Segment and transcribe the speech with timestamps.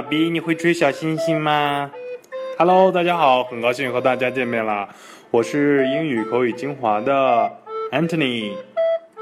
[0.00, 1.90] 爸比，你会吹小星星吗
[2.56, 4.88] ？Hello，大家好，很高兴和大家见面了，
[5.30, 7.52] 我是英语口语精华的
[7.92, 8.52] Anthony。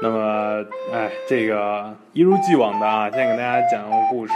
[0.01, 4.31] 那么，哎，这个一如既往的啊，先给大家讲个故事。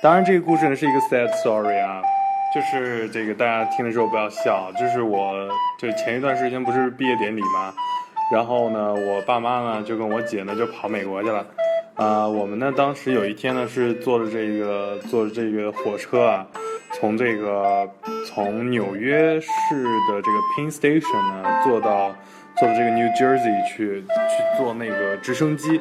[0.00, 2.00] 当然，这个故事呢是一个 sad story 啊，
[2.54, 5.34] 就是这个大家听的时候不要笑，就是我
[5.80, 7.74] 就前一段时间不是毕业典礼吗？
[8.32, 11.44] 然后呢，我爸妈呢就跟我姐呢就跑美国去了。
[11.94, 16.46] 啊，我们呢，当时有一天呢，是坐着这个坐着这个火车啊，
[16.94, 17.88] 从这个
[18.26, 19.48] 从纽约市
[20.10, 22.14] 的这个 Penn Station 呢，坐到
[22.58, 25.80] 坐到这个 New Jersey 去去坐那个直升机。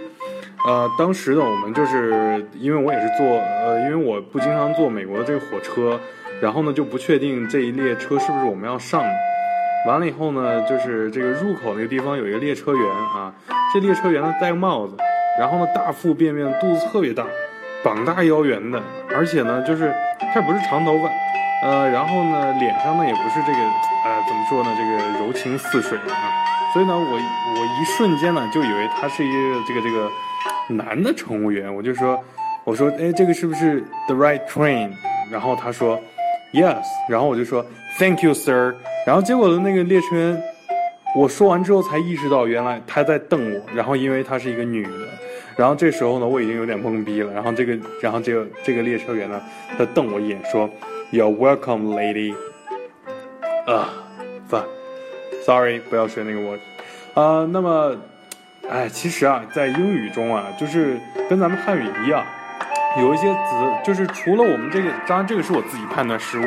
[0.68, 5.98] 呃，当时呢，我们就是因为我也是坐呃，因为我不经常坐美国的这个火车，
[6.42, 9.02] 然后呢就不确定这一列车是不是我们要上。
[9.88, 13.34] 完了以后呢，就是这个入口那个地方有一个列车员啊，
[13.74, 14.96] 这列车员呢戴个帽子。
[15.42, 17.26] 然后呢，大腹便便，肚子特别大，
[17.84, 19.92] 膀大腰圆的，而且呢，就是
[20.32, 21.10] 他不是长头发，
[21.68, 23.60] 呃，然后呢，脸上呢也不是这个，
[24.06, 26.14] 呃，怎么说呢，这个柔情似水啊，
[26.72, 30.12] 所以呢，我我一瞬间呢就以为他是一个这个这个
[30.76, 32.24] 男的乘务员，我就说，
[32.64, 34.92] 我说，哎，这个是不是 the right train？
[35.32, 36.00] 然后他说
[36.54, 37.66] ，yes，然后我就说
[37.98, 38.76] ，thank you sir，
[39.08, 40.40] 然后结果的那个列车员。
[41.14, 43.62] 我说完之后才意识到，原来他在瞪我。
[43.76, 44.90] 然后因为她是一个女的，
[45.56, 47.32] 然后这时候呢，我已经有点懵逼了。
[47.34, 49.42] 然后这个，然后这个这个列车员呢，
[49.78, 50.70] 他瞪我一眼说
[51.12, 52.34] ：“You're welcome, lady。”
[53.68, 53.90] 啊
[54.50, 56.60] ，fuck，sorry，不要学那个 word。
[57.14, 57.96] 啊，那么，
[58.70, 60.98] 哎，其实啊，在英语中啊，就是
[61.30, 62.26] 跟咱们汉语一样，
[63.00, 63.38] 有一些词，
[63.84, 66.44] 就是除了我们这个，当然这个是我自己判断失误。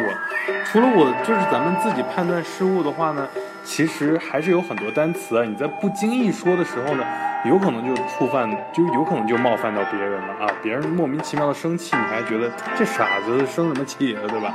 [0.64, 3.28] 除了我，就是咱们自己判断失误的话呢。
[3.64, 7.04] 其实还是有很多单词啊，你在不经意说的时候呢，
[7.44, 10.52] 有可能就触犯，就有可能就冒犯到别人了啊！
[10.62, 14.52] 别人莫名其妙的生气，你还觉得这傻子生什么气了，对吧？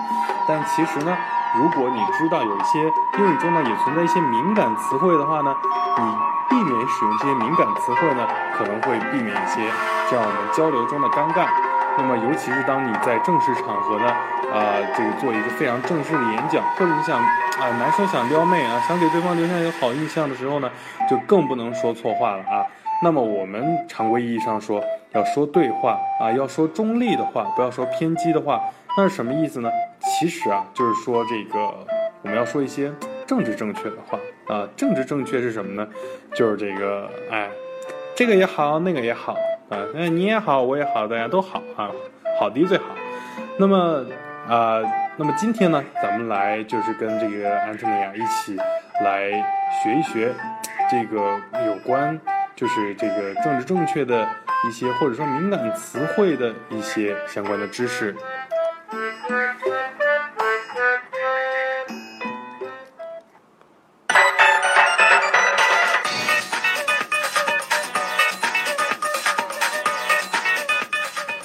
[0.48, 1.18] 但其实呢，
[1.58, 2.80] 如果你知道有一些
[3.18, 5.54] 英语中呢也存在一些敏感词汇的话呢，
[5.98, 6.04] 你
[6.50, 8.28] 避免使用这些敏感词汇呢，
[8.58, 9.60] 可能会避免一些
[10.10, 11.48] 这样我们交流中的尴尬。
[12.02, 14.06] 那么，尤其是当你在正式场合呢，
[14.54, 20.72] 啊，这个做一个非常正式的演讲，或者你想啊，男生想撩妹啊，想给对方留下一个好印象的时候呢，
[21.10, 22.66] 就更不能说错话了啊。
[23.04, 28.62] 那么我们常规意义上说，要说对话啊，要说中立的话，不要说偏激的话。
[28.98, 29.70] 那是什么意思呢？
[30.00, 31.60] 其实啊，就是说这个
[32.24, 32.92] 我们要说一些
[33.28, 34.18] 政治正确的话
[34.48, 34.68] 啊。
[34.78, 35.86] 政治正确是什么呢？
[36.34, 37.50] 就是这个，哎，
[38.16, 39.36] 这个也好，那个也好。
[39.70, 41.92] 啊，那你也好，我也好，大家都好啊，
[42.40, 42.86] 好的最好。
[43.58, 44.06] 那么
[44.48, 44.82] 啊，
[45.16, 48.58] 那么今天呢，咱们来就是跟这个安特尼亚一起
[49.04, 49.30] 来
[49.84, 50.34] 学一学
[50.90, 52.20] 这个有关
[52.56, 54.28] 就是这个政治正确的
[54.68, 58.16] 一些或者说敏感词汇的一些相关的知识。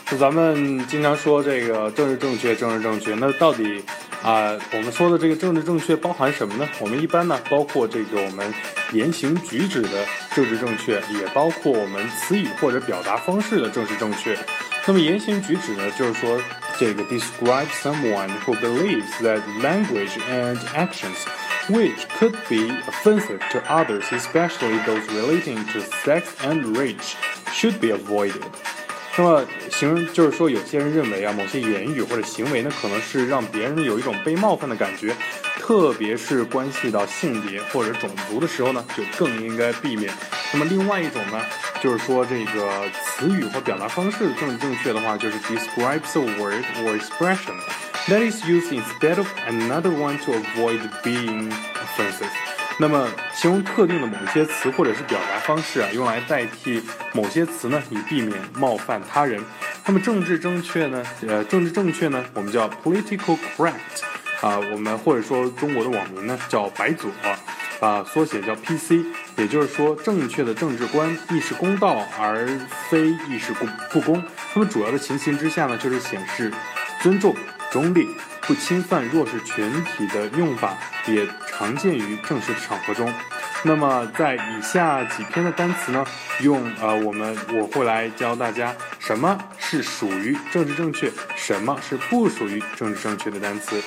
[0.06, 3.82] 就咱们经常说这个政治正确，政治正确，那到底
[4.22, 6.68] 啊，我们说的这个政治正确包含什么呢？
[6.78, 8.52] 我们一般呢，包括这个我们
[8.92, 10.04] 言行举止的
[10.34, 14.38] 政治正确，也包括我们词语或者表达方式的政治正确。
[14.86, 16.38] 那么言行举止呢，就是说
[16.78, 21.16] 这个 describe someone who believes that language and actions
[21.68, 27.14] which could be offensive to others, especially those relating to sex and race,
[27.54, 28.42] should be avoided.
[29.16, 35.14] 那么，形就是说，有些人认为啊，某些言语或者行为呢，可能是让别人有一种被冒犯的感觉，
[35.60, 40.12] 特别是关系到性别或者种族的时候呢，就更应该避免。
[40.52, 41.40] 那么，另外一种呢，
[41.80, 47.54] 就是说这个词语或表达方式更正正确的话，就是 describes a word or expression
[48.08, 52.63] that is used instead of another one to avoid being offensive。
[52.78, 56.82] 那么，形容特定的某些词或者是表达方式啊，用来代替
[57.12, 59.40] 某些词呢，以避免冒犯他人。
[59.86, 61.04] 那么，政治正确呢？
[61.28, 63.74] 呃，政治正确呢，我们叫 political correct，
[64.40, 67.10] 啊，我们或者说中国的网民呢叫白左，
[67.80, 69.04] 啊，缩写叫 PC，
[69.36, 72.48] 也就是说正确的政治观，亦是公道而
[72.90, 74.20] 非亦是不不公。
[74.52, 76.52] 那么，主要的情形之下呢，就是显示
[77.00, 77.36] 尊重、
[77.70, 78.08] 中立。
[78.46, 80.76] 不侵犯弱势群体的用法
[81.06, 81.26] 也
[81.56, 83.12] 常见于正式的场合中。
[83.62, 86.04] 那么，在以下几篇的单词呢，
[86.40, 93.82] 用呃，我们我会来教大家什么是属于政治正确，什么是不属于政治正确的单词。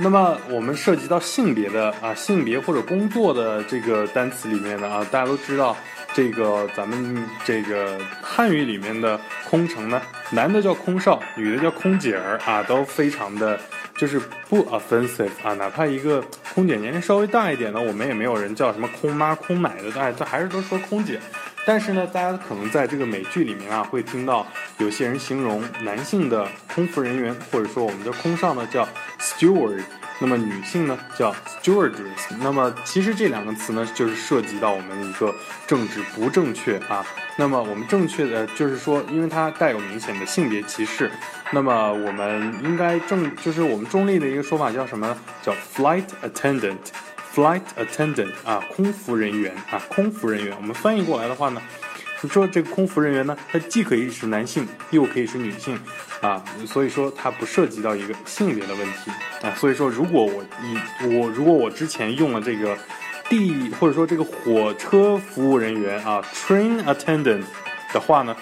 [0.00, 5.76] 那么我们涉及到性别的啊，性别或者工作的这个单词里面呢啊，大家都知道，
[6.18, 9.16] 这个咱们这个汉语里面的
[9.48, 13.56] 空乘呢，男的叫空少，女的叫空姐儿啊，都非常的
[13.96, 16.20] 就是不 offensive 啊，哪怕一个
[16.52, 21.20] 空姐年龄稍微大一点呢，我们也没有人叫什么空妈、空奶的，大家还是都说空姐。
[21.64, 24.44] 但是呢，大家可能在这个美剧里面啊，会听到
[24.78, 28.84] 有些人形容男性的空服人员，或者说我们的空少呢叫
[29.20, 29.82] steward，
[30.20, 32.36] 那么女性呢叫 stewardess。
[32.40, 35.34] 那么其实这两个词呢，就是涉及到我们一个
[35.66, 37.04] 政治不正确啊。
[37.36, 41.10] 那么我们正确的就是说，因为它带有明显的性别歧视，
[41.52, 45.16] 那么我们应该正就是我们中立的一个说法叫什么？
[45.42, 46.76] 叫 flight attendant。
[47.34, 50.56] Flight attendant 啊，空服人员啊，空服人员。
[50.56, 51.62] 我们翻译过来的话呢，
[52.20, 55.78] 你说这个空服人员呢，他既可以是男性，又可以是女性
[56.20, 59.12] 啊，所以说它不涉及到一个性别的问题
[59.42, 59.54] 啊。
[59.56, 62.76] 所以说，如果我以我如果我之前用了这个
[63.28, 67.42] 地或者说这个火车服务人员啊，train attendant
[67.92, 68.36] 的话呢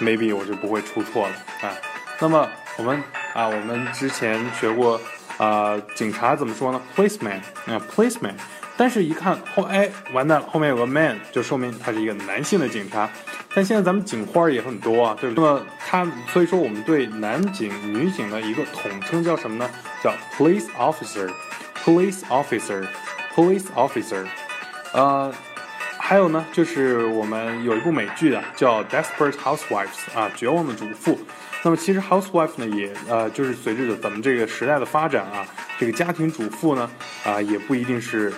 [0.00, 1.72] ，maybe 我就不会出错了啊。
[2.20, 3.02] 那么我们
[3.32, 5.00] 啊，我们之前学过。
[5.36, 8.34] 啊，警察怎么说呢？Policeman 啊，Policeman，
[8.76, 13.10] 但是一看后，哎，完蛋了，后面有个 man，就说明他是一个男性的警察。
[13.52, 15.44] 但现在咱们警花也很多啊，对不对？
[15.44, 19.70] 那么他，所以说我们对男警、女警的一个统称叫什么呢？
[20.02, 24.26] 叫 Police Officer，Police Officer，Police Officer。
[24.92, 25.32] 呃，
[25.96, 31.16] 还有呢，就是我们有一部美剧啊，叫 Desperate Housewives 啊，绝望的主妇。
[31.62, 35.46] 那么其实 housewife 呢，也呃，就是随着咱们这个时代的发展啊，
[35.78, 36.90] 这个家庭主妇呢，
[37.24, 38.32] 啊，也不一定是，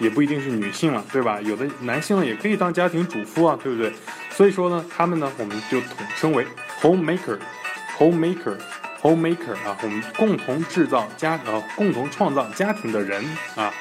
[0.00, 1.40] 也不一定是女性了，对吧？
[1.42, 3.92] 有的男性呢，也可以当家庭主妇啊，对不对？
[4.30, 6.44] 所以说呢，他们呢，我们就统称为
[6.82, 13.24] homemaker，homemaker，homemaker 啊，我们共同制造家呃，共同创造家庭的人
[13.54, 13.72] 啊，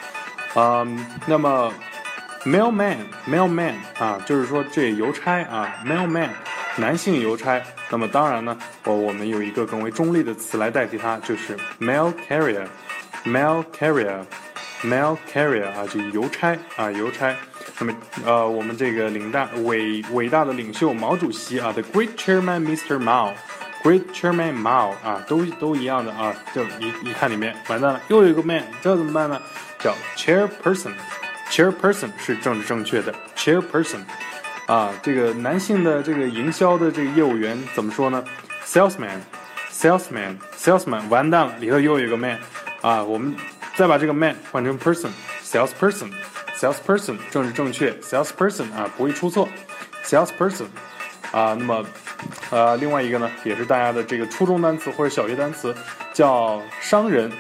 [0.56, 1.74] 嗯，那么
[2.46, 6.30] mailman，mailman 啊，就是说这邮差啊，mailman。
[6.78, 17.36] 男性邮差，那么当然呢，我我们有一个更为中立的词来代替它，就是 mail carrier，mail carrier，mail carrier 啊，就邮差啊，邮差。
[17.82, 17.94] 那么
[18.24, 23.00] 呃，我们这个领大伟伟大的领袖毛主席啊，the great chairman Mr.
[23.00, 29.42] Mao，great chairman Mao 啊，都都一样的啊，就一一看里面完蛋了，又有一个 man，这怎么办呢？
[29.80, 34.02] 叫 chairperson，chairperson 是政治正确的 chairperson。
[34.68, 38.24] 啊，这个男性的这个营销的这个业务员怎么说呢
[38.64, 42.38] ？salesman，salesman，salesman，完蛋了，里头又有一个 man，
[42.82, 43.36] 啊，我们
[43.76, 46.12] 再把这个 man 换成 person，Salesperson
[46.62, 49.48] person，salesperson，salesperson，政治正确，salesperson 啊，不会出错
[50.04, 50.66] ，salesperson，
[51.32, 51.86] 啊，那么，
[52.52, 55.76] 呃，另外一个呢，也是大家的这个初中单词或者小学单词，
[56.14, 57.32] 叫商人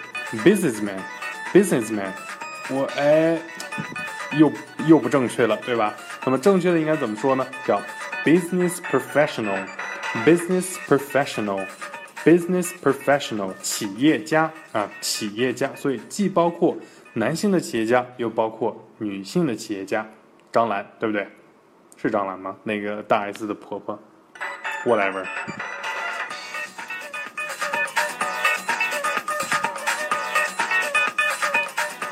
[0.43, 2.11] ，businessman，businessman，
[2.69, 3.37] 我哎，
[4.37, 4.51] 又
[4.87, 5.93] 又不正确了，对吧？
[6.25, 7.45] 那么正确的应该怎么说呢？
[7.65, 7.81] 叫
[8.23, 15.69] business professional，business professional，business professional，企业家啊，企业家。
[15.75, 16.77] 所以既包括
[17.13, 20.07] 男性的企业家，又包括女性的企业家。
[20.51, 21.27] 张兰，对不对？
[21.97, 22.55] 是张兰吗？
[22.63, 23.97] 那个大 S 的婆婆
[24.85, 25.25] ，whatever。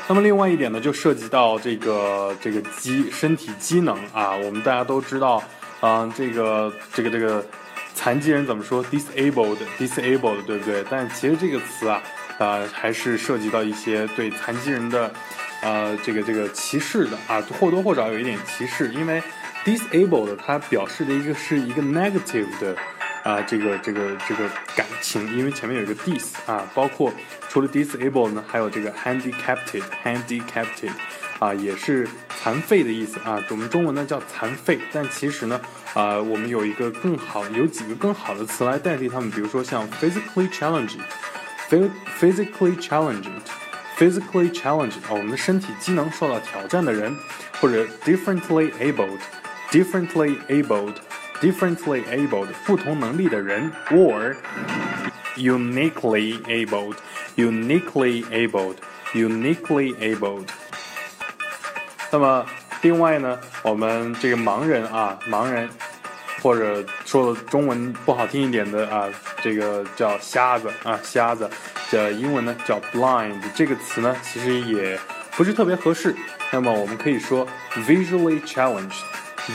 [0.08, 5.40] 那么另外一点呢，就涉及到这个这个机身体机能啊，我们大家都知道，
[5.82, 7.44] 嗯，这个这个这个
[7.94, 10.84] 残疾人怎么说？disabled，disabled，对不对？
[10.90, 12.02] 但其实这个词啊，
[12.38, 15.12] 呃，还是涉及到一些对残疾人的，
[15.62, 19.22] 呃，这个这个歧视的啊，或多或少有一点歧视，因为
[19.64, 22.76] disabled 它表示的一个是一个 negative 的。
[23.22, 27.12] 啊，这个这个这个感情，因为前面有一个 dis 啊，包括
[27.50, 30.88] 除了 disabled 呢，还有这个 handicapped，handicapped
[31.38, 33.38] 啊，也是残废的意思啊。
[33.50, 35.60] 我们中文呢叫残废，但其实呢，
[35.92, 43.38] 啊，我们有一个更好，有几个更好的词来代替它们，比如说像 physically challenged，physically challenging
[43.99, 47.15] challenged，physically challenged 啊，我们的身体机能受到挑战的人，
[47.59, 54.33] 或者 differently abled，differently abled。differently abled 不同能力的人，or
[55.35, 56.95] uniquely abled
[57.35, 58.75] uniquely abled
[59.13, 60.47] uniquely abled。
[62.09, 62.45] 那么
[62.81, 65.69] 另外呢，我们这个盲人啊，盲人，
[66.42, 69.08] 或者说中文不好听一点的啊，
[69.42, 71.48] 这个叫瞎子啊，瞎子，
[71.90, 73.40] 叫英文呢叫 blind。
[73.54, 74.98] 这个词呢，其实也
[75.36, 76.14] 不是特别合适。
[76.50, 77.46] 那么我们可以说
[77.86, 78.98] visually challenged。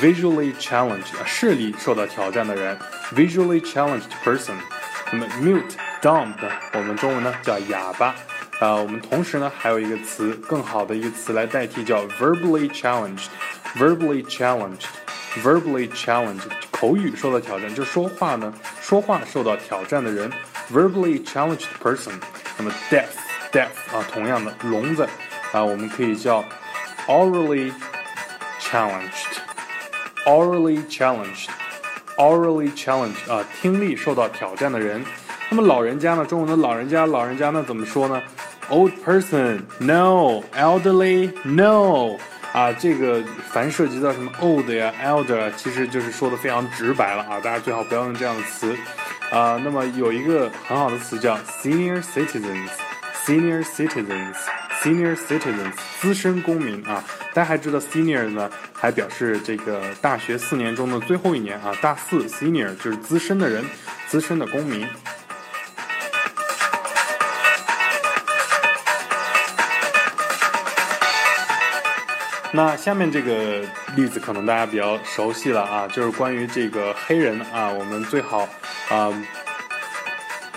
[0.02, 2.78] visually challenged 视力受到挑战的人
[3.14, 4.56] ，visually challenged person。
[5.12, 5.62] 那么 mute
[6.02, 6.34] dumb，
[6.74, 8.08] 我们中文呢叫哑巴
[8.60, 20.31] 啊，我们同时呢还有一个词，更好的一个词来代替，叫 verbally challenged，verbally challenged，verbally challenged，口语受到挑战，就是说话呢，说话受到挑战的人，
[20.73, 22.13] verbally challenged person。
[22.57, 25.07] 那么 deaf，deaf 啊，同样的聋子
[25.53, 26.45] 啊，我们可以叫
[27.07, 27.73] orally
[28.61, 35.03] challenged，orally challenged，orally challenged 啊，听力受到挑战的人。
[35.49, 36.25] 那么老人家呢？
[36.25, 38.23] 中文的老人家，老人家呢怎么说呢？
[38.69, 40.45] Old person, no.
[40.55, 42.19] Elderly, no.
[42.56, 43.22] 啊，这个
[43.52, 48.74] 凡涉及到什么 old 呀、elder，其实就是说的非常直白了啊，大家最好不要用这样的词。
[49.30, 57.04] 啊，那么有一个很好的词叫 senior citizens，senior citizens，senior citizens，资深公民啊。
[57.34, 63.66] 大家还知道 senior 呢，还表示这个大学四年中的最后一年啊，大四 senior 就是资深的人，
[64.08, 64.88] 资深的公民。
[72.56, 73.62] 那下面这个
[73.98, 78.48] 例子可能大家比较熟悉了啊，就是关于这个黑人啊，我们最好
[78.90, 79.14] 啊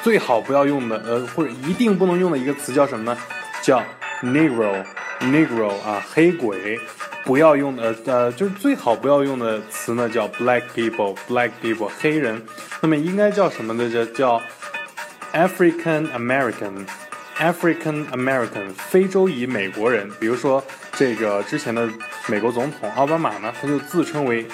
[0.00, 3.18] 最好不要用的呃，或者一定不能用的一个词叫什么呢？
[3.60, 3.82] 叫
[4.22, 6.78] negro，negro 啊，黑鬼。
[7.24, 12.40] 不要用的呃，就是最好不要用的词呢，叫 black people，black people 黑人。
[12.80, 13.90] 那么应该叫什么呢？
[13.90, 14.40] 叫叫
[15.32, 20.08] African American，African American 非洲裔美国人。
[20.20, 20.62] 比如说。
[20.98, 21.88] 这个之前的
[22.26, 24.44] 美国总统奥巴马呢，他就自称为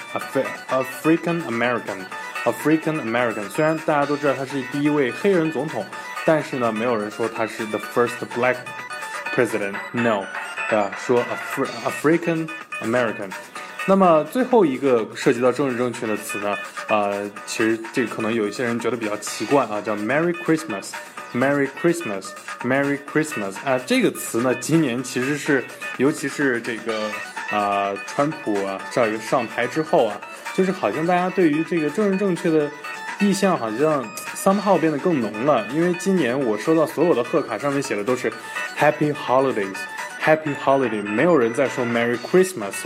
[0.69, 3.49] African American，African American。
[3.49, 5.83] 虽然大家都知道他是第一位黑人总统，
[6.23, 8.57] 但是呢，没有人说他是 the first black
[9.33, 9.73] president。
[9.91, 10.23] No，
[10.69, 11.25] 啊，说
[11.83, 12.47] African
[12.83, 13.31] American。
[13.87, 16.55] 那么最后一个涉及到政治正确的词呢，
[16.89, 20.91] 呃，其实这可能有一些人觉得比较奇怪啊，叫 Merry Christmas。
[21.35, 22.29] Merry Christmas,
[22.61, 25.61] Merry Christmas 啊，这个词呢，今年其实是，
[25.97, 27.11] 尤其是这个
[27.51, 30.19] 啊，川普啊上一个上台之后啊，
[30.53, 32.71] 就是好像大家对于这个政治正确的
[33.19, 35.67] 意向好像 somehow 变得更浓了。
[35.73, 38.31] 因为今年我收到所有的贺卡上面写的都是
[38.79, 39.75] Happy Holidays,
[40.23, 42.85] Happy Holiday，没有人再说 Merry Christmas。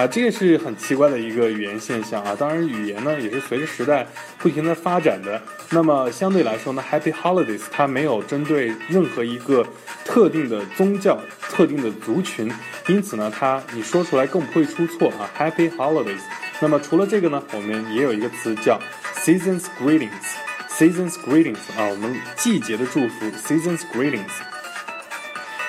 [0.00, 2.34] 啊，这个是很奇怪的一个语言现象啊！
[2.34, 4.06] 当然，语言呢也是随着时代
[4.38, 5.38] 不停的发展的。
[5.68, 9.62] 那么相对来说呢，Happy Holidays 它没有针对任何一个
[10.02, 12.50] 特定的宗教、特定的族群，
[12.88, 16.22] 因此呢，它你说出来更不会出错啊！Happy Holidays。
[16.60, 18.80] 那么除了这个呢，我们也有一个词叫
[19.16, 24.30] Seasons Greetings，Seasons Greetings 啊，我们季节的祝福，Seasons Greetings。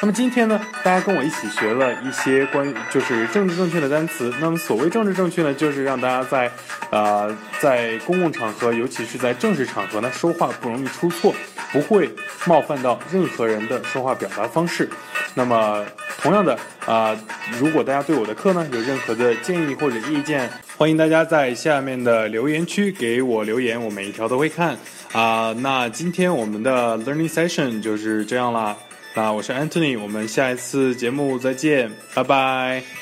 [0.03, 4.33] 那么今天呢，大家跟我一起学了一些关于就是政治正确的单词。
[4.41, 6.51] 那么所谓政治正确呢，就是让大家在，
[6.89, 11.35] 呃，在公共场合，尤其是在正式场合呢，说话不容易出错，
[11.71, 12.09] 不会
[12.47, 14.89] 冒犯到任何人的说话表达方式。
[15.35, 15.85] 那么
[16.19, 17.15] 同样的啊，
[17.59, 24.75] 如果大家对我的课呢有任何的建议或者意见，欢迎大家在下面的留言区给我留言，我每一条都会看。
[25.11, 28.75] 啊，那今天我们的 learning session 就是这样啦。
[29.13, 33.00] 那我是 Anthony，我们下一次节目再见，拜拜。